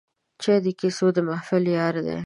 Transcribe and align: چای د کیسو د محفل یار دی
چای 0.41 0.59
د 0.65 0.67
کیسو 0.79 1.07
د 1.15 1.17
محفل 1.27 1.63
یار 1.77 1.95
دی 2.05 2.17